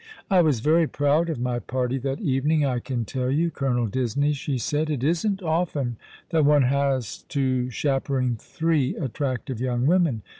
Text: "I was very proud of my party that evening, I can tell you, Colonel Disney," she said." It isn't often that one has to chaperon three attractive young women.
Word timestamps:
"I 0.31 0.41
was 0.41 0.61
very 0.61 0.87
proud 0.87 1.29
of 1.29 1.39
my 1.39 1.59
party 1.59 1.99
that 1.99 2.19
evening, 2.21 2.65
I 2.65 2.79
can 2.79 3.05
tell 3.05 3.29
you, 3.29 3.51
Colonel 3.51 3.85
Disney," 3.85 4.33
she 4.33 4.57
said." 4.57 4.89
It 4.89 5.03
isn't 5.03 5.43
often 5.43 5.97
that 6.31 6.43
one 6.43 6.63
has 6.63 7.21
to 7.29 7.69
chaperon 7.69 8.35
three 8.37 8.95
attractive 8.95 9.61
young 9.61 9.85
women. 9.85 10.23